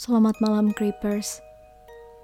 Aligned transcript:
Selamat 0.00 0.40
malam 0.40 0.72
Creepers. 0.72 1.44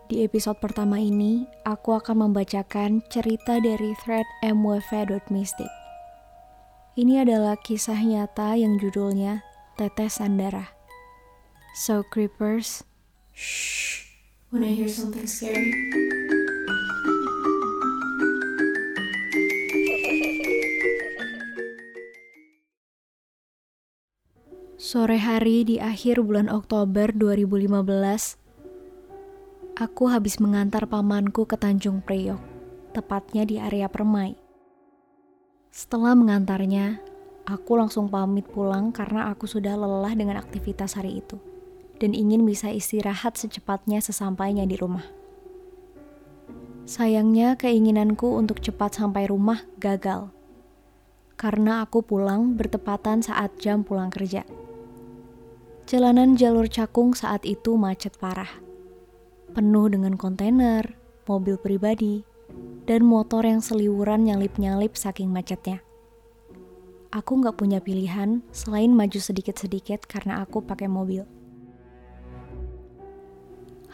Di 0.09 0.25
episode 0.25 0.57
pertama 0.65 0.97
ini, 0.97 1.45
aku 1.69 1.93
akan 1.93 2.25
membacakan 2.25 3.05
cerita 3.13 3.61
dari 3.61 3.93
thread 4.01 4.25
mwv.mystic. 4.41 5.69
Ini 6.97 7.29
adalah 7.29 7.61
kisah 7.61 8.01
nyata 8.01 8.57
yang 8.57 8.81
judulnya 8.81 9.45
Tetesan 9.77 10.41
Darah. 10.41 10.73
So 11.77 12.01
Creepers, 12.01 12.81
shh, 13.37 14.09
wanna 14.49 14.73
hear 14.73 14.89
something 14.89 15.29
scary? 15.29 16.06
Sore 24.87 25.19
hari 25.19 25.67
di 25.67 25.83
akhir 25.83 26.23
bulan 26.23 26.47
Oktober 26.47 27.11
2015, 27.11 28.39
aku 29.75 30.05
habis 30.07 30.39
mengantar 30.39 30.87
pamanku 30.87 31.43
ke 31.43 31.59
Tanjung 31.59 31.99
Priok, 32.07 32.39
tepatnya 32.95 33.43
di 33.43 33.59
area 33.59 33.91
Permai. 33.91 34.39
Setelah 35.75 36.15
mengantarnya, 36.15 37.03
aku 37.51 37.75
langsung 37.75 38.07
pamit 38.07 38.47
pulang 38.47 38.95
karena 38.95 39.27
aku 39.35 39.51
sudah 39.51 39.75
lelah 39.75 40.15
dengan 40.15 40.39
aktivitas 40.39 40.95
hari 40.95 41.19
itu 41.19 41.43
dan 41.99 42.15
ingin 42.15 42.47
bisa 42.47 42.71
istirahat 42.71 43.35
secepatnya 43.35 43.99
sesampainya 43.99 44.71
di 44.71 44.79
rumah. 44.79 45.03
Sayangnya 46.87 47.59
keinginanku 47.59 48.39
untuk 48.39 48.63
cepat 48.63 49.03
sampai 49.03 49.27
rumah 49.27 49.67
gagal. 49.83 50.31
Karena 51.35 51.83
aku 51.83 52.07
pulang 52.07 52.55
bertepatan 52.55 53.27
saat 53.27 53.51
jam 53.59 53.83
pulang 53.83 54.15
kerja. 54.15 54.47
Jalanan 55.87 56.35
jalur 56.35 56.67
Cakung 56.67 57.15
saat 57.15 57.47
itu 57.47 57.79
macet 57.79 58.19
parah. 58.19 58.51
Penuh 59.55 59.87
dengan 59.87 60.19
kontainer, 60.19 60.83
mobil 61.31 61.55
pribadi, 61.63 62.27
dan 62.91 63.07
motor 63.07 63.47
yang 63.47 63.63
seliwuran 63.63 64.27
nyalip-nyalip 64.27 64.99
saking 64.99 65.31
macetnya. 65.31 65.87
Aku 67.15 67.39
nggak 67.39 67.55
punya 67.55 67.79
pilihan 67.79 68.43
selain 68.51 68.91
maju 68.91 69.15
sedikit-sedikit 69.15 70.11
karena 70.11 70.43
aku 70.43 70.59
pakai 70.59 70.91
mobil. 70.91 71.23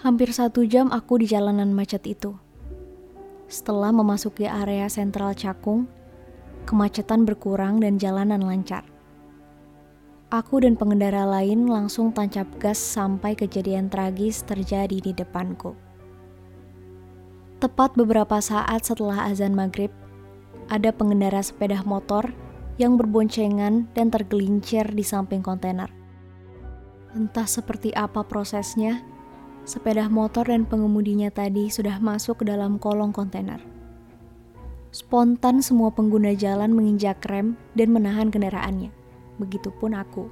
Hampir 0.00 0.32
satu 0.32 0.64
jam 0.64 0.88
aku 0.88 1.20
di 1.20 1.28
jalanan 1.28 1.76
macet 1.76 2.08
itu. 2.08 2.32
Setelah 3.52 3.92
memasuki 3.92 4.48
area 4.48 4.88
sentral 4.88 5.36
Cakung, 5.36 5.84
kemacetan 6.64 7.28
berkurang 7.28 7.84
dan 7.84 8.00
jalanan 8.00 8.40
lancar 8.40 8.91
aku 10.32 10.64
dan 10.64 10.80
pengendara 10.80 11.28
lain 11.28 11.68
langsung 11.68 12.08
tancap 12.08 12.48
gas 12.56 12.80
sampai 12.80 13.36
kejadian 13.36 13.92
tragis 13.92 14.40
terjadi 14.48 14.96
di 14.96 15.12
depanku. 15.12 15.76
Tepat 17.60 17.92
beberapa 17.94 18.40
saat 18.40 18.88
setelah 18.88 19.28
azan 19.28 19.52
maghrib, 19.52 19.92
ada 20.72 20.88
pengendara 20.88 21.44
sepeda 21.44 21.84
motor 21.84 22.32
yang 22.80 22.96
berboncengan 22.96 23.92
dan 23.92 24.08
tergelincir 24.08 24.88
di 24.88 25.04
samping 25.04 25.44
kontainer. 25.44 25.92
Entah 27.12 27.44
seperti 27.44 27.92
apa 27.92 28.24
prosesnya, 28.24 29.04
sepeda 29.68 30.08
motor 30.08 30.48
dan 30.48 30.64
pengemudinya 30.64 31.28
tadi 31.28 31.68
sudah 31.68 32.00
masuk 32.00 32.40
ke 32.40 32.48
dalam 32.48 32.80
kolong 32.80 33.12
kontainer. 33.12 33.60
Spontan 34.96 35.60
semua 35.60 35.92
pengguna 35.92 36.32
jalan 36.32 36.72
menginjak 36.72 37.20
rem 37.28 37.54
dan 37.76 37.92
menahan 37.92 38.32
kendaraannya 38.32 39.01
begitupun 39.42 39.98
aku. 39.98 40.30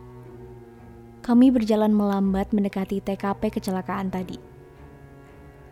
Kami 1.20 1.50
berjalan 1.50 1.90
melambat 1.90 2.54
mendekati 2.54 3.02
TKP 3.02 3.50
kecelakaan 3.50 4.08
tadi. 4.14 4.38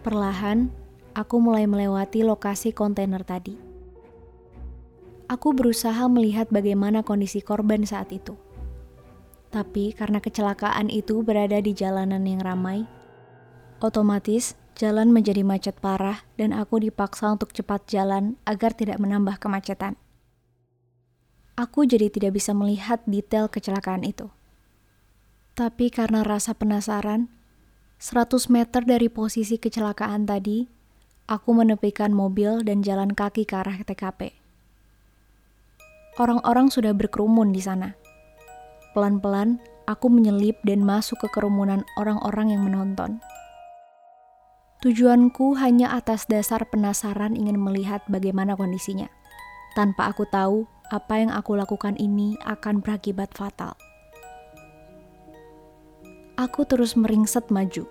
Perlahan, 0.03 0.69
aku 1.15 1.39
mulai 1.39 1.71
melewati 1.71 2.27
lokasi 2.27 2.75
kontainer 2.75 3.23
tadi. 3.23 3.55
Aku 5.31 5.55
berusaha 5.55 6.05
melihat 6.11 6.51
bagaimana 6.51 7.07
kondisi 7.07 7.39
korban 7.39 7.87
saat 7.87 8.11
itu. 8.11 8.35
Tapi 9.49 9.97
karena 9.97 10.21
kecelakaan 10.21 10.93
itu 10.93 11.25
berada 11.25 11.61
di 11.61 11.73
jalanan 11.73 12.25
yang 12.29 12.45
ramai, 12.45 12.85
otomatis 13.81 14.57
jalan 14.77 15.13
menjadi 15.13 15.45
macet 15.45 15.77
parah 15.81 16.25
dan 16.37 16.53
aku 16.53 16.81
dipaksa 16.81 17.33
untuk 17.33 17.53
cepat 17.57 17.89
jalan 17.89 18.37
agar 18.45 18.77
tidak 18.77 19.01
menambah 19.01 19.41
kemacetan 19.41 19.97
aku 21.59 21.91
jadi 21.91 22.07
tidak 22.07 22.39
bisa 22.39 22.55
melihat 22.55 23.03
detail 23.03 23.51
kecelakaan 23.51 24.07
itu. 24.07 24.31
Tapi 25.59 25.91
karena 25.91 26.23
rasa 26.23 26.55
penasaran, 26.55 27.27
100 27.99 28.47
meter 28.47 28.87
dari 28.87 29.11
posisi 29.11 29.59
kecelakaan 29.59 30.23
tadi, 30.23 30.71
aku 31.27 31.51
menepikan 31.51 32.15
mobil 32.15 32.63
dan 32.63 32.87
jalan 32.87 33.11
kaki 33.11 33.43
ke 33.43 33.59
arah 33.59 33.75
TKP. 33.83 34.39
Orang-orang 36.23 36.71
sudah 36.71 36.95
berkerumun 36.95 37.51
di 37.51 37.59
sana. 37.59 37.99
Pelan-pelan, 38.95 39.59
aku 39.91 40.07
menyelip 40.07 40.63
dan 40.63 40.87
masuk 40.87 41.19
ke 41.27 41.29
kerumunan 41.35 41.83
orang-orang 41.99 42.55
yang 42.55 42.63
menonton. 42.63 43.19
Tujuanku 44.79 45.59
hanya 45.59 45.91
atas 45.91 46.31
dasar 46.31 46.63
penasaran 46.71 47.35
ingin 47.35 47.59
melihat 47.59 48.07
bagaimana 48.07 48.55
kondisinya, 48.55 49.11
tanpa 49.75 50.07
aku 50.07 50.23
tahu 50.31 50.71
apa 50.89 51.21
yang 51.21 51.29
aku 51.29 51.53
lakukan 51.53 51.97
ini 52.01 52.41
akan 52.49 52.81
berakibat 52.81 53.33
fatal. 53.37 53.77
Aku 56.41 56.65
terus 56.65 56.97
meringset 56.97 57.51
maju, 57.53 57.85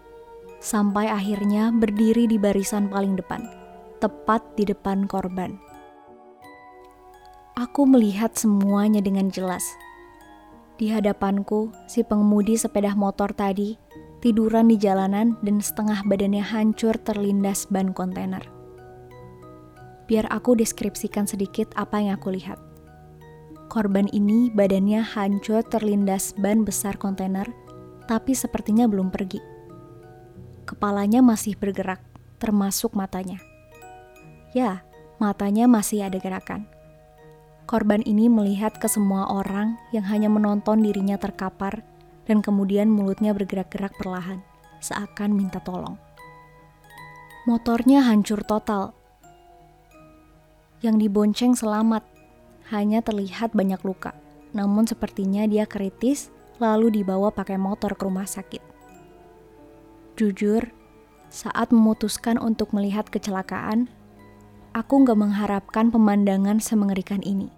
sampai 0.64 1.12
akhirnya 1.12 1.70
berdiri 1.70 2.26
di 2.26 2.40
barisan 2.42 2.90
paling 2.90 3.20
depan, 3.20 3.44
tepat 4.02 4.42
di 4.58 4.66
depan 4.66 5.06
korban. 5.06 5.60
Aku 7.58 7.90
melihat 7.90 8.38
semuanya 8.38 9.02
dengan 9.02 9.30
jelas. 9.34 9.66
Di 10.78 10.94
hadapanku, 10.94 11.74
si 11.90 12.06
pengemudi 12.06 12.54
sepeda 12.54 12.94
motor 12.94 13.34
tadi 13.34 13.76
tiduran 14.22 14.70
di 14.70 14.78
jalanan 14.78 15.38
dan 15.46 15.62
setengah 15.62 16.06
badannya 16.06 16.42
hancur 16.42 16.98
terlindas 17.02 17.66
ban 17.70 17.94
kontainer. 17.94 18.46
Biar 20.08 20.30
aku 20.32 20.56
deskripsikan 20.56 21.28
sedikit 21.28 21.74
apa 21.76 22.00
yang 22.00 22.16
aku 22.18 22.32
lihat. 22.32 22.67
Korban 23.68 24.08
ini 24.16 24.48
badannya 24.48 25.04
hancur 25.04 25.60
terlindas 25.60 26.32
ban 26.40 26.64
besar 26.64 26.96
kontainer, 26.96 27.52
tapi 28.08 28.32
sepertinya 28.32 28.88
belum 28.88 29.12
pergi. 29.12 29.44
Kepalanya 30.64 31.20
masih 31.20 31.60
bergerak, 31.60 32.00
termasuk 32.40 32.96
matanya. 32.96 33.44
Ya, 34.56 34.88
matanya 35.20 35.68
masih 35.68 36.08
ada 36.08 36.16
gerakan. 36.16 36.64
Korban 37.68 38.00
ini 38.08 38.32
melihat 38.32 38.80
ke 38.80 38.88
semua 38.88 39.28
orang 39.28 39.76
yang 39.92 40.08
hanya 40.08 40.32
menonton 40.32 40.80
dirinya 40.80 41.20
terkapar 41.20 41.84
dan 42.24 42.40
kemudian 42.40 42.88
mulutnya 42.88 43.36
bergerak-gerak 43.36 43.92
perlahan, 44.00 44.40
seakan 44.80 45.36
minta 45.36 45.60
tolong. 45.60 46.00
Motornya 47.44 48.08
hancur 48.08 48.44
total. 48.48 48.96
Yang 50.80 50.96
dibonceng 51.08 51.60
selamat, 51.60 52.08
hanya 52.72 53.00
terlihat 53.04 53.56
banyak 53.56 53.80
luka. 53.84 54.16
Namun 54.52 54.88
sepertinya 54.88 55.48
dia 55.48 55.68
kritis 55.68 56.32
lalu 56.58 57.02
dibawa 57.02 57.30
pakai 57.30 57.56
motor 57.56 57.94
ke 57.94 58.04
rumah 58.04 58.26
sakit. 58.26 58.64
Jujur, 60.18 60.74
saat 61.30 61.70
memutuskan 61.70 62.42
untuk 62.42 62.74
melihat 62.74 63.06
kecelakaan, 63.06 63.86
aku 64.74 65.06
nggak 65.06 65.20
mengharapkan 65.20 65.94
pemandangan 65.94 66.58
semengerikan 66.58 67.22
ini. 67.22 67.54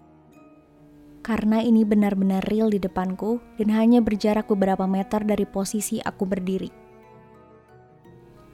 Karena 1.23 1.63
ini 1.63 1.83
benar-benar 1.83 2.43
real 2.47 2.71
di 2.71 2.79
depanku 2.79 3.39
dan 3.59 3.71
hanya 3.75 3.99
berjarak 4.03 4.47
beberapa 4.47 4.87
meter 4.89 5.23
dari 5.23 5.45
posisi 5.47 6.01
aku 6.03 6.23
berdiri. 6.25 6.71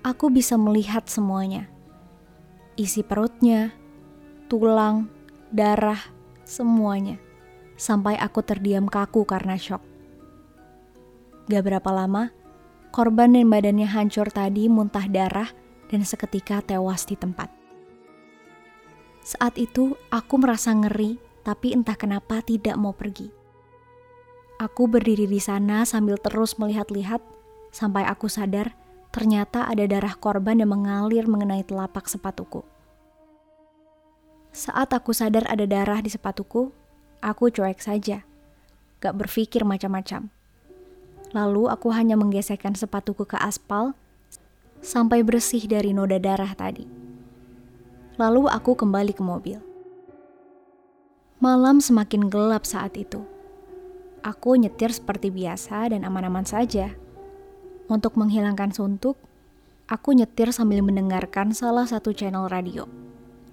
Aku 0.05 0.29
bisa 0.29 0.53
melihat 0.53 1.09
semuanya. 1.09 1.65
Isi 2.77 3.01
perutnya, 3.01 3.73
tulang, 4.51 5.09
darah, 5.49 5.97
semuanya, 6.45 7.19
sampai 7.75 8.15
aku 8.15 8.39
terdiam 8.45 8.85
kaku 8.87 9.25
karena 9.27 9.59
shock. 9.59 9.83
Gak 11.51 11.65
berapa 11.65 11.89
lama, 11.91 12.31
korban 12.93 13.35
dan 13.35 13.49
badannya 13.51 13.89
hancur 13.89 14.31
tadi 14.31 14.69
muntah 14.69 15.05
darah 15.09 15.49
dan 15.89 16.01
seketika 16.05 16.63
tewas 16.63 17.05
di 17.05 17.17
tempat. 17.19 17.51
Saat 19.25 19.57
itu, 19.57 19.97
aku 20.13 20.37
merasa 20.37 20.69
ngeri, 20.73 21.17
tapi 21.41 21.73
entah 21.73 21.97
kenapa 21.97 22.45
tidak 22.45 22.77
mau 22.77 22.93
pergi. 22.93 23.29
Aku 24.61 24.87
berdiri 24.87 25.27
di 25.27 25.41
sana 25.41 25.83
sambil 25.83 26.15
terus 26.21 26.55
melihat-lihat, 26.61 27.19
sampai 27.73 28.07
aku 28.07 28.29
sadar 28.31 28.71
ternyata 29.15 29.63
ada 29.63 29.87
darah 29.87 30.11
korban 30.19 30.59
yang 30.59 30.75
mengalir 30.75 31.23
mengenai 31.23 31.63
telapak 31.63 32.07
sepatuku. 32.11 32.74
Saat 34.55 34.95
aku 34.95 35.11
sadar 35.11 35.43
ada 35.51 35.67
darah 35.67 35.99
di 35.99 36.07
sepatuku, 36.07 36.71
aku 37.19 37.51
cuek 37.51 37.83
saja. 37.83 38.23
Gak 39.03 39.19
berpikir 39.19 39.67
macam-macam. 39.67 40.31
Lalu 41.35 41.67
aku 41.67 41.91
hanya 41.91 42.15
menggesekkan 42.15 42.71
sepatuku 42.71 43.27
ke 43.27 43.35
aspal 43.35 43.99
sampai 44.79 45.27
bersih 45.27 45.67
dari 45.67 45.91
noda 45.91 46.15
darah 46.23 46.55
tadi. 46.55 46.87
Lalu 48.15 48.47
aku 48.47 48.79
kembali 48.79 49.11
ke 49.11 49.19
mobil. 49.19 49.59
Malam 51.43 51.83
semakin 51.83 52.31
gelap 52.31 52.63
saat 52.63 52.95
itu. 52.95 53.27
Aku 54.23 54.55
nyetir 54.55 54.95
seperti 54.95 55.35
biasa 55.35 55.91
dan 55.91 56.07
aman-aman 56.07 56.47
saja. 56.47 56.95
Untuk 57.91 58.15
menghilangkan 58.15 58.71
suntuk, 58.71 59.19
aku 59.91 60.15
nyetir 60.15 60.55
sambil 60.55 60.79
mendengarkan 60.79 61.51
salah 61.51 61.83
satu 61.83 62.15
channel 62.15 62.47
radio. 62.47 63.04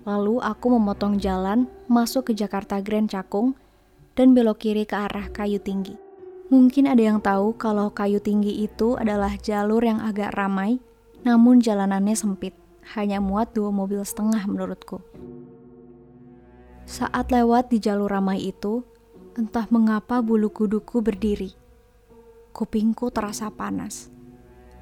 Lalu 0.02 0.42
aku 0.42 0.66
memotong 0.74 1.22
jalan 1.22 1.70
masuk 1.86 2.30
ke 2.30 2.32
Jakarta 2.34 2.82
Grand 2.82 3.06
Cakung 3.06 3.54
dan 4.18 4.34
belok 4.34 4.66
kiri 4.66 4.82
ke 4.82 4.98
arah 4.98 5.30
kayu 5.30 5.62
tinggi. 5.62 5.94
Mungkin 6.52 6.84
ada 6.84 7.00
yang 7.00 7.22
tahu 7.22 7.56
kalau 7.56 7.88
kayu 7.94 8.20
tinggi 8.20 8.66
itu 8.66 8.98
adalah 8.98 9.38
jalur 9.40 9.80
yang 9.80 10.04
agak 10.04 10.36
ramai, 10.36 10.82
namun 11.24 11.64
jalanannya 11.64 12.12
sempit, 12.12 12.52
hanya 12.92 13.22
muat 13.22 13.56
dua 13.56 13.72
mobil 13.72 14.02
setengah 14.04 14.44
menurutku. 14.44 15.00
Saat 16.84 17.32
lewat 17.32 17.72
di 17.72 17.80
jalur 17.80 18.10
ramai 18.10 18.42
itu, 18.42 18.84
entah 19.38 19.64
mengapa 19.72 20.20
bulu 20.20 20.52
kuduku 20.52 21.00
berdiri. 21.00 21.56
Kupingku 22.52 23.08
terasa 23.08 23.48
panas. 23.48 24.12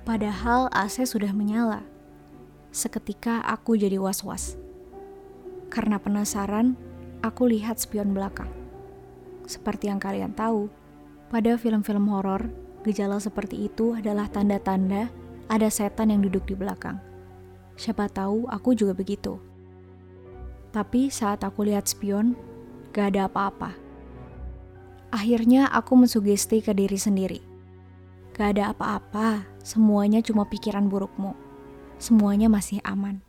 Padahal 0.03 0.67
AC 0.75 1.07
sudah 1.07 1.31
menyala. 1.31 1.87
Seketika 2.75 3.47
aku 3.47 3.79
jadi 3.79 4.01
was-was. 4.01 4.59
Karena 5.71 6.03
penasaran, 6.03 6.75
aku 7.23 7.47
lihat 7.47 7.79
spion 7.79 8.11
belakang. 8.11 8.51
Seperti 9.47 9.87
yang 9.87 10.03
kalian 10.03 10.35
tahu, 10.35 10.67
pada 11.31 11.55
film-film 11.55 12.11
horor, 12.11 12.51
gejala 12.83 13.23
seperti 13.23 13.71
itu 13.71 13.95
adalah 13.95 14.27
tanda-tanda 14.27 15.07
ada 15.47 15.69
setan 15.71 16.11
yang 16.11 16.27
duduk 16.27 16.43
di 16.51 16.59
belakang. 16.59 16.99
Siapa 17.79 18.11
tahu 18.11 18.51
aku 18.51 18.75
juga 18.75 18.99
begitu. 18.99 19.39
Tapi 20.75 21.11
saat 21.11 21.47
aku 21.47 21.67
lihat 21.67 21.87
spion, 21.87 22.35
gak 22.91 23.15
ada 23.15 23.31
apa-apa. 23.31 23.75
Akhirnya 25.11 25.67
aku 25.71 25.99
mensugesti 25.99 26.63
ke 26.63 26.71
diri 26.71 26.99
sendiri. 26.99 27.41
Gak 28.35 28.59
ada 28.59 28.71
apa-apa, 28.75 29.47
semuanya 29.63 30.23
cuma 30.23 30.47
pikiran 30.47 30.87
burukmu. 30.87 31.35
Semuanya 31.99 32.47
masih 32.47 32.79
aman. 32.87 33.23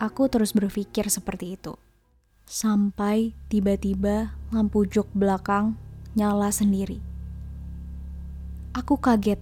Aku 0.00 0.32
terus 0.32 0.56
berpikir 0.56 1.12
seperti 1.12 1.60
itu. 1.60 1.76
Sampai 2.48 3.36
tiba-tiba 3.52 4.32
lampu 4.48 4.88
jok 4.88 5.12
belakang 5.12 5.76
nyala 6.16 6.48
sendiri. 6.48 7.04
Aku 8.72 8.96
kaget, 8.96 9.36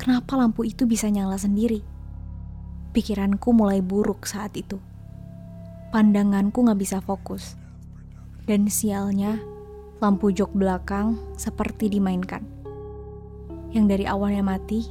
kenapa 0.00 0.40
lampu 0.40 0.64
itu 0.64 0.88
bisa 0.88 1.12
nyala 1.12 1.36
sendiri? 1.36 1.84
Pikiranku 2.96 3.52
mulai 3.52 3.84
buruk 3.84 4.24
saat 4.24 4.56
itu. 4.56 4.80
Pandanganku 5.92 6.64
gak 6.64 6.80
bisa 6.80 7.04
fokus. 7.04 7.60
Dan 8.48 8.72
sialnya, 8.72 9.36
lampu 10.00 10.32
jok 10.32 10.56
belakang 10.56 11.20
seperti 11.36 11.92
dimainkan. 11.92 12.40
Yang 13.76 13.84
dari 13.92 14.04
awalnya 14.08 14.40
mati, 14.40 14.88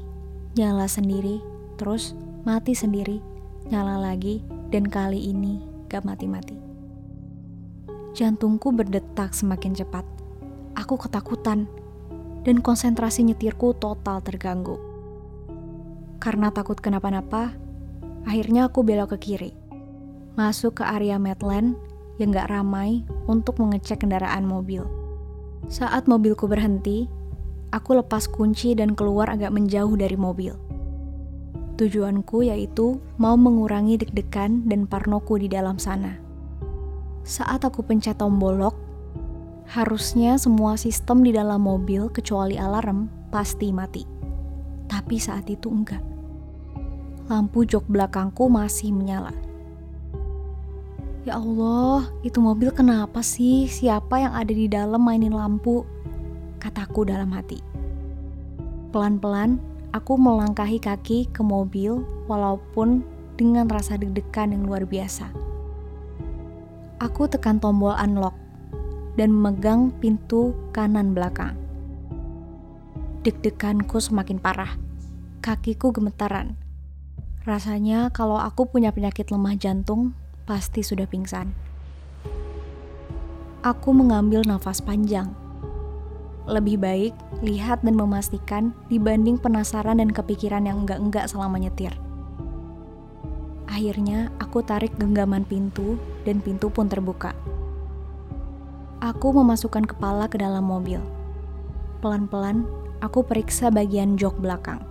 nyala 0.53 0.85
sendiri, 0.85 1.41
terus 1.81 2.13
mati 2.45 2.77
sendiri, 2.77 3.17
nyala 3.65 3.97
lagi, 3.97 4.60
dan 4.71 4.87
kali 4.87 5.19
ini 5.19 5.59
gak 5.91 6.07
mati-mati. 6.07 6.55
Jantungku 8.15 8.71
berdetak 8.71 9.35
semakin 9.35 9.75
cepat 9.75 10.03
aku 10.75 11.07
ketakutan 11.07 11.67
dan 12.41 12.57
konsentrasi 12.63 13.27
nyetirku 13.27 13.77
total 13.77 14.23
terganggu. 14.23 14.79
Karena 16.21 16.49
takut 16.53 16.77
kenapa-napa, 16.77 17.53
akhirnya 18.25 18.69
aku 18.69 18.85
belok 18.85 19.17
ke 19.17 19.17
kiri. 19.31 19.51
Masuk 20.37 20.81
ke 20.81 20.83
area 20.87 21.19
Medland 21.19 21.75
yang 22.21 22.31
gak 22.31 22.49
ramai 22.53 23.03
untuk 23.25 23.57
mengecek 23.57 24.05
kendaraan 24.05 24.45
mobil. 24.45 24.85
Saat 25.69 26.05
mobilku 26.05 26.45
berhenti, 26.45 27.09
aku 27.73 27.97
lepas 27.97 28.29
kunci 28.29 28.73
dan 28.77 28.93
keluar 28.93 29.29
agak 29.29 29.53
menjauh 29.53 29.93
dari 29.97 30.17
mobil. 30.17 30.53
Tujuanku 31.81 32.45
yaitu 32.45 33.01
mau 33.17 33.33
mengurangi 33.33 33.97
deg-degan 33.97 34.69
dan 34.69 34.85
parnoku 34.85 35.41
di 35.41 35.49
dalam 35.49 35.81
sana. 35.81 36.21
Saat 37.25 37.65
aku 37.65 37.81
pencet 37.81 38.21
tombol 38.21 38.61
lock, 38.61 38.77
Harusnya 39.71 40.35
semua 40.35 40.75
sistem 40.75 41.23
di 41.23 41.31
dalam 41.31 41.63
mobil 41.63 42.11
kecuali 42.11 42.59
alarm 42.59 43.07
pasti 43.31 43.71
mati. 43.71 44.03
Tapi 44.91 45.15
saat 45.15 45.47
itu 45.47 45.71
enggak. 45.71 46.03
Lampu 47.31 47.63
jok 47.63 47.87
belakangku 47.87 48.51
masih 48.51 48.91
menyala. 48.91 49.31
Ya 51.23 51.39
Allah, 51.39 52.03
itu 52.19 52.43
mobil 52.43 52.75
kenapa 52.75 53.23
sih? 53.23 53.71
Siapa 53.71 54.19
yang 54.19 54.35
ada 54.35 54.51
di 54.51 54.67
dalam 54.67 54.99
mainin 55.07 55.31
lampu? 55.31 55.87
Kataku 56.59 57.07
dalam 57.07 57.31
hati. 57.31 57.63
Pelan-pelan, 58.91 59.55
aku 59.91 60.15
melangkahi 60.15 60.79
kaki 60.79 61.27
ke 61.31 61.43
mobil 61.43 62.03
walaupun 62.31 63.03
dengan 63.35 63.67
rasa 63.67 63.99
deg-degan 63.99 64.55
yang 64.55 64.63
luar 64.63 64.87
biasa. 64.87 65.27
Aku 67.03 67.27
tekan 67.27 67.59
tombol 67.59 67.91
unlock 67.97 68.35
dan 69.19 69.35
memegang 69.35 69.91
pintu 69.99 70.55
kanan 70.71 71.11
belakang. 71.11 71.57
Deg-deganku 73.27 73.99
semakin 73.99 74.39
parah. 74.39 74.79
Kakiku 75.41 75.91
gemetaran. 75.91 76.55
Rasanya 77.41 78.13
kalau 78.13 78.37
aku 78.37 78.69
punya 78.69 78.93
penyakit 78.93 79.33
lemah 79.33 79.57
jantung, 79.57 80.13
pasti 80.45 80.85
sudah 80.85 81.09
pingsan. 81.09 81.49
Aku 83.65 83.93
mengambil 83.93 84.45
nafas 84.45 84.81
panjang. 84.81 85.33
Lebih 86.49 86.81
baik 86.81 87.13
lihat 87.45 87.85
dan 87.85 87.93
memastikan 87.93 88.73
dibanding 88.89 89.37
penasaran 89.37 90.01
dan 90.01 90.09
kepikiran 90.09 90.65
yang 90.65 90.85
enggak-enggak 90.85 91.29
selama 91.29 91.61
nyetir. 91.61 91.93
Akhirnya, 93.69 94.33
aku 94.41 94.65
tarik 94.65 94.91
genggaman 94.97 95.45
pintu 95.45 95.95
dan 96.25 96.41
pintu 96.41 96.67
pun 96.67 96.89
terbuka. 96.89 97.31
Aku 99.01 99.33
memasukkan 99.33 99.85
kepala 99.85 100.29
ke 100.29 100.37
dalam 100.37 100.65
mobil. 100.65 101.01
Pelan-pelan, 102.01 102.65
aku 103.01 103.25
periksa 103.25 103.69
bagian 103.69 104.17
jok 104.17 104.37
belakang. 104.41 104.81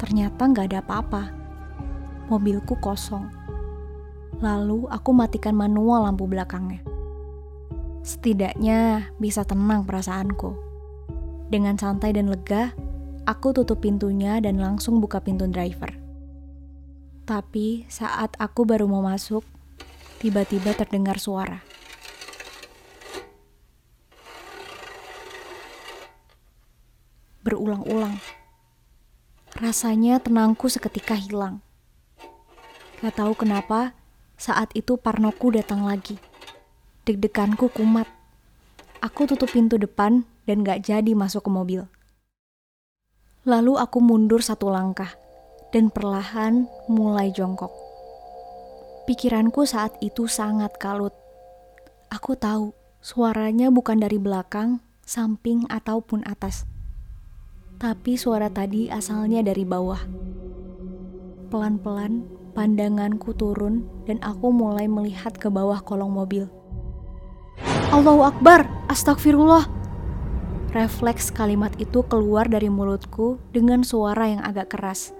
Ternyata 0.00 0.48
nggak 0.48 0.66
ada 0.72 0.80
apa-apa. 0.80 1.22
Mobilku 2.32 2.76
kosong. 2.80 3.28
Lalu 4.40 4.88
aku 4.88 5.10
matikan 5.12 5.52
manual 5.52 6.08
lampu 6.08 6.24
belakangnya. 6.24 6.80
Setidaknya 8.00 9.12
bisa 9.20 9.44
tenang 9.44 9.84
perasaanku. 9.84 10.56
Dengan 11.50 11.76
santai 11.76 12.14
dan 12.16 12.30
lega, 12.30 12.72
aku 13.26 13.52
tutup 13.52 13.82
pintunya 13.84 14.40
dan 14.40 14.56
langsung 14.60 15.02
buka 15.02 15.20
pintu 15.20 15.50
driver. 15.50 15.90
Tapi 17.26 17.84
saat 17.86 18.34
aku 18.40 18.66
baru 18.66 18.88
mau 18.90 19.02
masuk, 19.04 19.44
tiba-tiba 20.18 20.74
terdengar 20.74 21.20
suara. 21.20 21.70
berulang-ulang. 27.40 28.20
Rasanya 29.58 30.22
tenangku 30.22 30.70
seketika 30.70 31.16
hilang. 31.16 31.58
Gak 33.02 33.16
tahu 33.16 33.32
kenapa, 33.34 33.96
saat 34.36 34.70
itu 34.76 34.94
Parnoku 35.00 35.50
datang 35.52 35.82
lagi. 35.82 36.29
Deg-deganku 37.10 37.74
kumat. 37.74 38.06
Aku 39.02 39.26
tutup 39.26 39.50
pintu 39.50 39.74
depan 39.74 40.22
dan 40.46 40.62
gak 40.62 40.86
jadi 40.86 41.10
masuk 41.10 41.42
ke 41.42 41.50
mobil. 41.50 41.90
Lalu 43.42 43.82
aku 43.82 43.98
mundur 43.98 44.46
satu 44.46 44.70
langkah 44.70 45.10
dan 45.74 45.90
perlahan 45.90 46.70
mulai 46.86 47.34
jongkok. 47.34 47.74
Pikiranku 49.10 49.66
saat 49.66 49.90
itu 49.98 50.30
sangat 50.30 50.78
kalut. 50.78 51.10
Aku 52.14 52.38
tahu 52.38 52.78
suaranya 53.02 53.74
bukan 53.74 53.98
dari 53.98 54.22
belakang, 54.22 54.78
samping, 55.02 55.66
ataupun 55.66 56.22
atas 56.22 56.62
tapi 57.80 58.14
suara 58.20 58.52
tadi 58.52 58.92
asalnya 58.92 59.40
dari 59.40 59.64
bawah. 59.64 60.04
Pelan-pelan, 61.48 62.28
pandanganku 62.52 63.32
turun 63.32 63.88
dan 64.04 64.20
aku 64.20 64.52
mulai 64.52 64.84
melihat 64.84 65.32
ke 65.32 65.48
bawah 65.48 65.80
kolong 65.80 66.12
mobil. 66.12 66.59
Allahu 67.90 68.22
Akbar, 68.22 68.70
astagfirullah. 68.86 69.66
Refleks 70.70 71.34
kalimat 71.34 71.74
itu 71.82 72.06
keluar 72.06 72.46
dari 72.46 72.70
mulutku 72.70 73.42
dengan 73.50 73.82
suara 73.82 74.30
yang 74.30 74.46
agak 74.46 74.78
keras. 74.78 75.10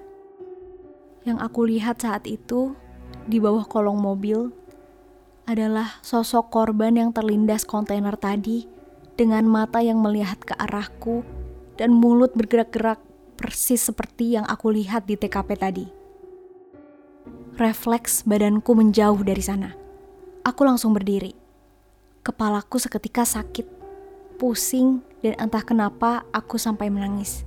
Yang 1.27 1.51
aku 1.51 1.67
lihat 1.67 1.99
saat 2.07 2.31
itu 2.31 2.79
di 3.27 3.43
bawah 3.43 3.67
kolong 3.67 3.99
mobil 3.99 4.55
adalah 5.51 5.99
sosok 6.07 6.55
korban 6.55 6.95
yang 6.95 7.11
terlindas 7.11 7.67
kontainer 7.67 8.15
tadi 8.15 8.71
dengan 9.19 9.51
mata 9.51 9.83
yang 9.83 9.99
melihat 9.99 10.39
ke 10.39 10.55
arahku 10.55 11.27
dan 11.75 11.91
mulut 11.91 12.31
bergerak-gerak 12.39 13.03
persis 13.35 13.83
seperti 13.83 14.39
yang 14.39 14.47
aku 14.47 14.71
lihat 14.71 15.11
di 15.11 15.19
TKP 15.19 15.59
tadi. 15.59 15.87
Refleks 17.59 18.23
badanku 18.23 18.79
menjauh 18.79 19.27
dari 19.27 19.43
sana. 19.43 19.75
Aku 20.47 20.63
langsung 20.63 20.95
berdiri. 20.95 21.40
Kepalaku 22.31 22.79
seketika 22.79 23.27
sakit, 23.27 23.67
pusing, 24.39 25.03
dan 25.19 25.35
entah 25.35 25.67
kenapa 25.67 26.23
aku 26.31 26.63
sampai 26.63 26.87
menangis. 26.87 27.43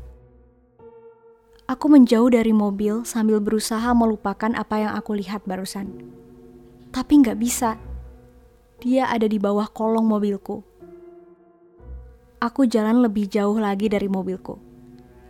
Aku 1.72 1.88
menjauh 1.88 2.28
dari 2.28 2.52
mobil 2.52 3.08
sambil 3.08 3.40
berusaha 3.40 3.96
melupakan 3.96 4.52
apa 4.52 4.84
yang 4.84 4.92
aku 4.92 5.16
lihat 5.16 5.48
barusan. 5.48 5.88
Tapi 6.92 7.14
nggak 7.16 7.40
bisa. 7.40 7.80
Dia 8.84 9.08
ada 9.08 9.24
di 9.24 9.40
bawah 9.40 9.72
kolong 9.72 10.04
mobilku. 10.04 10.68
Aku 12.44 12.68
jalan 12.68 13.08
lebih 13.08 13.32
jauh 13.32 13.56
lagi 13.56 13.88
dari 13.88 14.12
mobilku. 14.12 14.60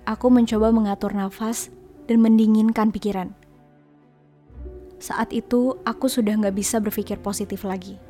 Aku 0.10 0.34
mencoba 0.34 0.74
mengatur 0.74 1.14
nafas 1.14 1.70
dan 2.10 2.26
mendinginkan 2.26 2.90
pikiran. 2.90 3.38
Saat 4.98 5.30
itu, 5.30 5.78
aku 5.86 6.10
sudah 6.10 6.42
nggak 6.42 6.58
bisa 6.58 6.82
berpikir 6.82 7.22
positif 7.22 7.62
lagi. 7.62 8.02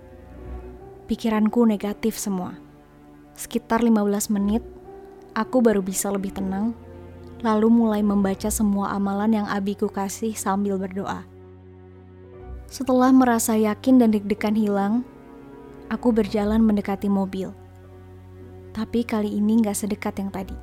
Pikiranku 1.06 1.68
negatif 1.68 2.16
semua. 2.16 2.56
Sekitar 3.36 3.84
15 3.84 4.32
menit, 4.32 4.64
aku 5.36 5.60
baru 5.60 5.84
bisa 5.84 6.08
lebih 6.14 6.32
tenang 6.32 6.72
lalu 7.44 7.68
mulai 7.68 8.00
membaca 8.00 8.48
semua 8.48 8.96
amalan 8.96 9.44
yang 9.44 9.48
abiku 9.52 9.92
kasih 9.92 10.32
sambil 10.32 10.80
berdoa. 10.80 11.28
Setelah 12.72 13.12
merasa 13.12 13.54
yakin 13.60 14.00
dan 14.00 14.16
deg-degan 14.16 14.56
hilang, 14.56 15.04
aku 15.92 16.16
berjalan 16.16 16.64
mendekati 16.64 17.12
mobil. 17.12 17.52
Tapi 18.74 19.06
kali 19.06 19.30
ini 19.30 19.62
gak 19.62 19.78
sedekat 19.78 20.18
yang 20.18 20.32
tadi. 20.34 20.56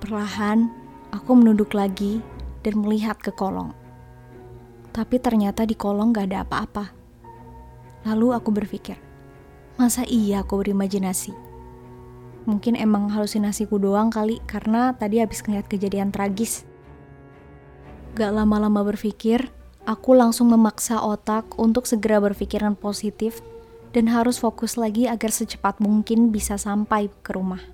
Perlahan, 0.00 0.70
aku 1.12 1.36
menunduk 1.36 1.76
lagi 1.76 2.22
dan 2.64 2.80
melihat 2.80 3.20
ke 3.20 3.34
kolong. 3.34 3.74
Tapi 4.94 5.20
ternyata 5.20 5.68
di 5.68 5.76
kolong 5.76 6.14
gak 6.14 6.30
ada 6.32 6.46
apa-apa. 6.46 7.03
Lalu 8.04 8.36
aku 8.36 8.52
berpikir, 8.52 9.00
masa 9.80 10.04
iya 10.04 10.44
aku 10.44 10.60
berimajinasi? 10.60 11.32
Mungkin 12.44 12.76
emang 12.76 13.08
halusinasiku 13.08 13.80
doang 13.80 14.12
kali 14.12 14.44
karena 14.44 14.92
tadi 14.92 15.24
habis 15.24 15.40
ngeliat 15.40 15.64
kejadian 15.64 16.12
tragis. 16.12 16.68
Gak 18.12 18.36
lama-lama 18.36 18.84
berpikir, 18.84 19.48
aku 19.88 20.12
langsung 20.12 20.52
memaksa 20.52 21.00
otak 21.00 21.56
untuk 21.56 21.88
segera 21.88 22.20
berpikiran 22.20 22.76
positif 22.76 23.40
dan 23.96 24.12
harus 24.12 24.36
fokus 24.36 24.76
lagi 24.76 25.08
agar 25.08 25.32
secepat 25.32 25.80
mungkin 25.80 26.28
bisa 26.28 26.60
sampai 26.60 27.08
ke 27.24 27.32
rumah. 27.32 27.64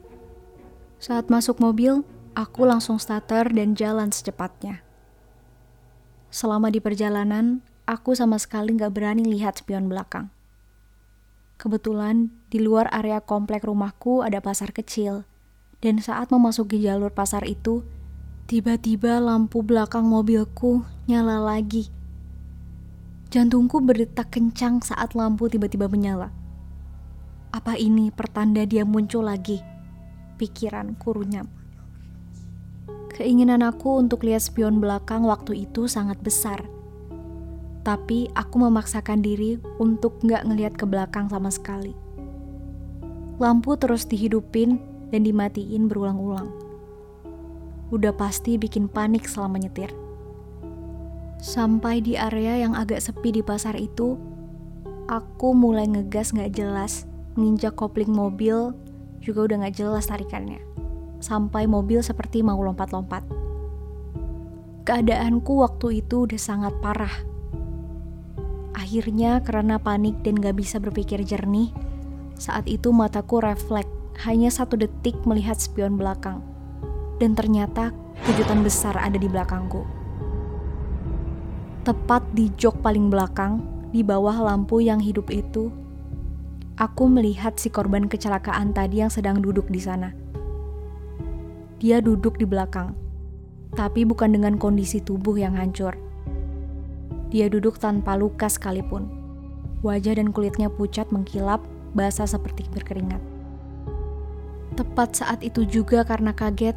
Saat 1.03 1.33
masuk 1.33 1.59
mobil, 1.59 2.07
aku 2.39 2.69
langsung 2.69 3.03
starter 3.03 3.51
dan 3.51 3.75
jalan 3.75 4.15
secepatnya. 4.15 4.87
Selama 6.31 6.71
di 6.71 6.79
perjalanan, 6.79 7.65
aku 7.91 8.15
sama 8.15 8.39
sekali 8.39 8.79
gak 8.79 8.95
berani 8.95 9.27
lihat 9.27 9.59
spion 9.59 9.91
belakang. 9.91 10.31
Kebetulan 11.59 12.31
di 12.49 12.63
luar 12.63 12.87
area 12.95 13.19
komplek 13.19 13.67
rumahku 13.67 14.23
ada 14.23 14.39
pasar 14.39 14.71
kecil, 14.71 15.27
dan 15.83 15.99
saat 15.99 16.31
memasuki 16.31 16.79
jalur 16.81 17.11
pasar 17.11 17.43
itu, 17.45 17.83
tiba-tiba 18.47 19.19
lampu 19.19 19.61
belakang 19.61 20.07
mobilku 20.07 20.87
nyala 21.11 21.43
lagi. 21.43 21.91
Jantungku 23.29 23.83
berdetak 23.83 24.33
kencang 24.33 24.81
saat 24.81 25.13
lampu 25.19 25.51
tiba-tiba 25.51 25.91
menyala. 25.91 26.33
Apa 27.51 27.75
ini 27.75 28.15
pertanda 28.15 28.63
dia 28.63 28.87
muncul 28.87 29.27
lagi? 29.27 29.61
Pikiranku 30.39 31.11
runyam. 31.13 31.51
Keinginan 33.11 33.61
aku 33.61 34.01
untuk 34.01 34.25
lihat 34.25 34.41
spion 34.41 34.81
belakang 34.81 35.29
waktu 35.29 35.69
itu 35.69 35.85
sangat 35.85 36.17
besar 36.25 36.80
tapi 37.81 38.29
aku 38.37 38.61
memaksakan 38.61 39.25
diri 39.25 39.57
untuk 39.81 40.21
nggak 40.21 40.45
ngelihat 40.45 40.75
ke 40.77 40.85
belakang 40.85 41.33
sama 41.33 41.49
sekali. 41.49 41.97
Lampu 43.41 43.73
terus 43.81 44.05
dihidupin 44.05 44.77
dan 45.09 45.25
dimatiin 45.25 45.89
berulang-ulang. 45.89 46.53
Udah 47.89 48.13
pasti 48.13 48.61
bikin 48.61 48.87
panik 48.87 49.25
selama 49.25 49.57
nyetir. 49.57 49.91
Sampai 51.41 52.05
di 52.05 52.21
area 52.21 52.61
yang 52.61 52.77
agak 52.77 53.01
sepi 53.01 53.33
di 53.33 53.41
pasar 53.41 53.81
itu, 53.81 54.21
aku 55.09 55.57
mulai 55.57 55.89
ngegas 55.89 56.37
nggak 56.37 56.53
jelas, 56.53 57.09
menginjak 57.33 57.81
kopling 57.81 58.13
mobil 58.13 58.77
juga 59.25 59.49
udah 59.49 59.57
nggak 59.65 59.77
jelas 59.81 60.05
tarikannya. 60.13 60.61
Sampai 61.25 61.65
mobil 61.65 62.05
seperti 62.05 62.45
mau 62.45 62.61
lompat-lompat. 62.61 63.25
Keadaanku 64.85 65.65
waktu 65.65 66.05
itu 66.05 66.29
udah 66.29 66.41
sangat 66.41 66.77
parah 66.85 67.30
Akhirnya 68.71 69.43
karena 69.43 69.83
panik 69.83 70.23
dan 70.23 70.39
gak 70.39 70.55
bisa 70.55 70.79
berpikir 70.79 71.27
jernih, 71.27 71.75
saat 72.39 72.71
itu 72.71 72.95
mataku 72.95 73.43
refleks 73.43 73.91
hanya 74.23 74.53
satu 74.53 74.79
detik 74.79 75.17
melihat 75.27 75.59
spion 75.59 75.99
belakang. 75.99 76.45
Dan 77.19 77.35
ternyata 77.35 77.91
kejutan 78.23 78.63
besar 78.63 78.95
ada 78.97 79.19
di 79.19 79.27
belakangku. 79.27 79.83
Tepat 81.83 82.23
di 82.37 82.53
jok 82.55 82.85
paling 82.85 83.11
belakang, 83.11 83.65
di 83.91 84.07
bawah 84.07 84.37
lampu 84.39 84.79
yang 84.79 85.03
hidup 85.03 85.33
itu, 85.33 85.73
aku 86.79 87.11
melihat 87.11 87.59
si 87.59 87.73
korban 87.73 88.07
kecelakaan 88.07 88.71
tadi 88.71 89.03
yang 89.03 89.11
sedang 89.11 89.43
duduk 89.43 89.67
di 89.67 89.81
sana. 89.83 90.15
Dia 91.81 92.05
duduk 92.05 92.37
di 92.37 92.45
belakang, 92.45 92.93
tapi 93.73 94.05
bukan 94.05 94.37
dengan 94.37 94.61
kondisi 94.61 95.01
tubuh 95.01 95.41
yang 95.41 95.57
hancur 95.57 96.10
dia 97.31 97.47
duduk 97.47 97.79
tanpa 97.79 98.19
luka 98.19 98.51
sekalipun. 98.51 99.07
Wajah 99.81 100.19
dan 100.19 100.35
kulitnya 100.35 100.69
pucat 100.69 101.09
mengkilap, 101.09 101.63
basah 101.97 102.27
seperti 102.29 102.67
berkeringat. 102.75 103.23
Tepat 104.77 105.23
saat 105.23 105.41
itu 105.41 105.65
juga 105.65 106.03
karena 106.05 106.35
kaget, 106.35 106.77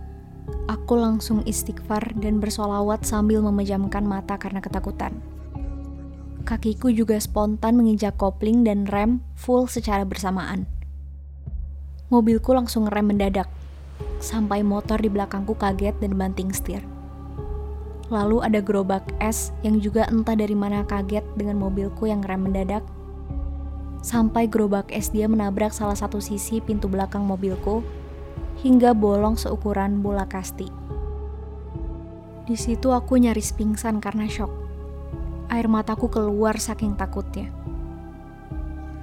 aku 0.70 0.96
langsung 0.96 1.44
istighfar 1.44 2.16
dan 2.16 2.38
bersolawat 2.40 3.04
sambil 3.04 3.42
memejamkan 3.44 4.06
mata 4.06 4.38
karena 4.38 4.62
ketakutan. 4.64 5.20
Kakiku 6.44 6.92
juga 6.92 7.16
spontan 7.18 7.80
menginjak 7.80 8.20
kopling 8.20 8.68
dan 8.68 8.84
rem 8.88 9.24
full 9.34 9.66
secara 9.66 10.04
bersamaan. 10.04 10.68
Mobilku 12.12 12.54
langsung 12.54 12.86
rem 12.86 13.10
mendadak, 13.10 13.48
sampai 14.20 14.62
motor 14.62 15.00
di 15.00 15.10
belakangku 15.10 15.56
kaget 15.56 15.96
dan 16.04 16.14
banting 16.20 16.52
setir. 16.52 16.93
Lalu 18.12 18.44
ada 18.44 18.60
gerobak 18.60 19.08
es 19.24 19.56
yang 19.64 19.80
juga 19.80 20.04
entah 20.12 20.36
dari 20.36 20.56
mana 20.58 20.84
kaget 20.84 21.24
dengan 21.40 21.56
mobilku 21.62 22.08
yang 22.10 22.20
rem 22.20 22.44
mendadak. 22.44 22.84
Sampai 24.04 24.52
gerobak 24.52 24.92
es 24.92 25.08
dia 25.08 25.32
menabrak 25.32 25.72
salah 25.72 25.96
satu 25.96 26.20
sisi 26.20 26.60
pintu 26.60 26.92
belakang 26.92 27.24
mobilku 27.24 27.80
hingga 28.60 28.92
bolong 28.92 29.40
seukuran 29.40 30.04
bola 30.04 30.28
kasti. 30.28 30.68
Di 32.44 32.60
situ 32.60 32.92
aku 32.92 33.16
nyaris 33.16 33.56
pingsan 33.56 34.04
karena 34.04 34.28
shock. 34.28 34.52
Air 35.48 35.72
mataku 35.72 36.12
keluar 36.12 36.60
saking 36.60 37.00
takutnya. 37.00 37.48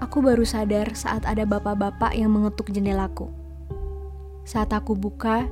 Aku 0.05 0.21
baru 0.21 0.45
sadar 0.45 0.93
saat 0.93 1.25
ada 1.25 1.49
bapak-bapak 1.49 2.13
yang 2.13 2.37
mengetuk 2.37 2.69
jendelaku. 2.69 3.33
Saat 4.45 4.77
aku 4.77 4.93
buka, 4.93 5.49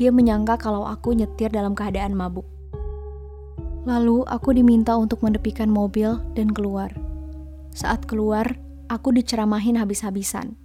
dia 0.00 0.08
menyangka 0.08 0.56
kalau 0.56 0.88
aku 0.88 1.12
nyetir 1.12 1.52
dalam 1.52 1.76
keadaan 1.76 2.16
mabuk. 2.16 2.55
Lalu 3.86 4.26
aku 4.26 4.50
diminta 4.50 4.98
untuk 4.98 5.22
menepikan 5.22 5.70
mobil 5.70 6.18
dan 6.34 6.50
keluar. 6.50 6.90
Saat 7.70 8.10
keluar, 8.10 8.58
aku 8.90 9.14
diceramahin 9.14 9.78
habis-habisan. 9.78 10.58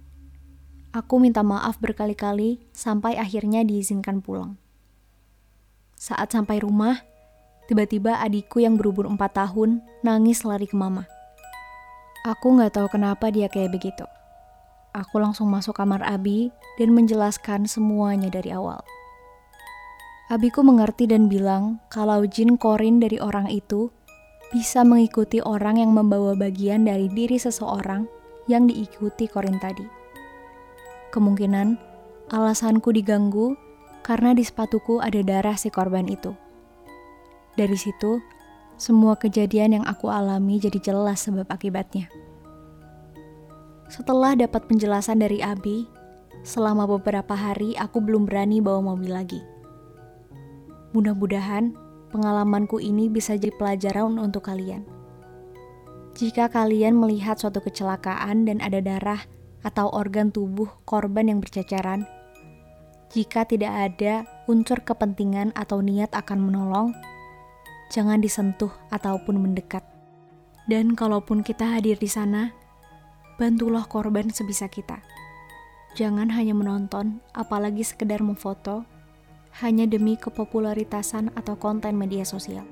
Aku 0.90 1.22
minta 1.22 1.46
maaf 1.46 1.78
berkali-kali 1.78 2.66
sampai 2.74 3.14
akhirnya 3.14 3.62
diizinkan 3.62 4.20
pulang. 4.26 4.58
Saat 5.94 6.34
sampai 6.34 6.66
rumah, 6.66 6.98
tiba-tiba 7.70 8.18
adikku 8.18 8.58
yang 8.58 8.74
berumur 8.74 9.06
4 9.06 9.16
tahun 9.30 9.86
nangis 10.02 10.42
lari 10.42 10.66
ke 10.66 10.74
mama. 10.74 11.06
Aku 12.26 12.58
nggak 12.58 12.74
tahu 12.74 12.90
kenapa 12.90 13.30
dia 13.30 13.46
kayak 13.46 13.70
begitu. 13.70 14.02
Aku 14.92 15.22
langsung 15.22 15.46
masuk 15.46 15.78
kamar 15.78 16.02
Abi 16.02 16.50
dan 16.74 16.90
menjelaskan 16.90 17.70
semuanya 17.70 18.34
dari 18.34 18.50
awal. 18.50 18.82
Abiku 20.32 20.64
mengerti 20.64 21.04
dan 21.04 21.28
bilang 21.28 21.76
kalau 21.92 22.24
jin 22.24 22.56
korin 22.56 22.96
dari 22.96 23.20
orang 23.20 23.52
itu 23.52 23.92
bisa 24.48 24.80
mengikuti 24.80 25.44
orang 25.44 25.76
yang 25.76 25.92
membawa 25.92 26.32
bagian 26.32 26.88
dari 26.88 27.12
diri 27.12 27.36
seseorang 27.36 28.08
yang 28.48 28.64
diikuti 28.64 29.28
korin 29.28 29.60
tadi. 29.60 29.84
Kemungkinan 31.12 31.76
alasanku 32.32 32.96
diganggu 32.96 33.60
karena 34.00 34.32
di 34.32 34.40
sepatuku 34.40 35.04
ada 35.04 35.20
darah 35.20 35.52
si 35.60 35.68
korban 35.68 36.08
itu. 36.08 36.32
Dari 37.52 37.76
situ, 37.76 38.24
semua 38.80 39.20
kejadian 39.20 39.76
yang 39.76 39.84
aku 39.84 40.08
alami 40.08 40.56
jadi 40.56 40.80
jelas 40.80 41.28
sebab 41.28 41.44
akibatnya. 41.52 42.08
Setelah 43.92 44.32
dapat 44.32 44.64
penjelasan 44.64 45.20
dari 45.20 45.44
Abi, 45.44 45.84
selama 46.40 46.88
beberapa 46.88 47.36
hari 47.36 47.76
aku 47.76 48.00
belum 48.00 48.24
berani 48.24 48.64
bawa 48.64 48.96
mobil 48.96 49.12
lagi. 49.12 49.51
Mudah-mudahan 50.92 51.72
pengalamanku 52.12 52.76
ini 52.76 53.08
bisa 53.08 53.36
jadi 53.36 53.52
pelajaran 53.56 54.20
untuk 54.20 54.48
kalian. 54.52 54.84
Jika 56.12 56.52
kalian 56.52 57.00
melihat 57.00 57.40
suatu 57.40 57.64
kecelakaan 57.64 58.44
dan 58.44 58.60
ada 58.60 58.84
darah 58.84 59.24
atau 59.64 59.88
organ 59.88 60.28
tubuh 60.28 60.68
korban 60.84 61.32
yang 61.32 61.40
berceceran, 61.40 62.04
jika 63.12 63.48
tidak 63.48 63.72
ada 63.72 64.28
unsur 64.44 64.84
kepentingan 64.84 65.56
atau 65.56 65.80
niat 65.80 66.12
akan 66.12 66.48
menolong, 66.48 66.92
jangan 67.88 68.20
disentuh 68.20 68.72
ataupun 68.92 69.40
mendekat. 69.40 69.84
Dan 70.68 70.92
kalaupun 70.92 71.40
kita 71.40 71.76
hadir 71.76 71.96
di 71.96 72.08
sana, 72.08 72.52
bantulah 73.40 73.88
korban 73.88 74.28
sebisa 74.28 74.68
kita. 74.68 75.00
Jangan 75.92 76.32
hanya 76.32 76.56
menonton, 76.56 77.20
apalagi 77.36 77.84
sekedar 77.84 78.24
memfoto, 78.24 78.88
hanya 79.60 79.84
demi 79.84 80.16
kepopularitasan 80.16 81.34
atau 81.36 81.58
konten 81.60 81.98
media 81.98 82.24
sosial. 82.24 82.64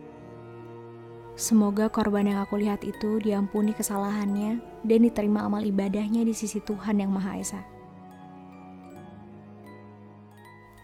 Semoga 1.40 1.88
korban 1.88 2.28
yang 2.28 2.40
aku 2.40 2.60
lihat 2.60 2.84
itu 2.84 3.20
diampuni 3.20 3.72
kesalahannya 3.72 4.60
dan 4.84 5.00
diterima 5.04 5.44
amal 5.44 5.64
ibadahnya 5.64 6.24
di 6.24 6.36
sisi 6.36 6.60
Tuhan 6.60 7.00
Yang 7.00 7.12
Maha 7.12 7.32
Esa. 7.40 7.60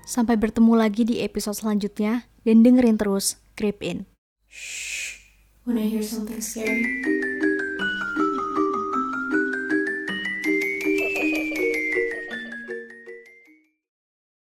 Sampai 0.07 0.39
bertemu 0.39 0.73
lagi 0.79 1.03
di 1.03 1.21
episode 1.21 1.59
selanjutnya 1.61 2.25
dan 2.47 2.63
dengerin 2.63 2.97
terus 2.97 3.37
Creep 3.59 3.83
In. 3.83 4.07
Shh, 4.47 5.19
wanna 5.67 5.83
hear 5.83 6.01
something 6.01 6.39
scary? 6.41 7.45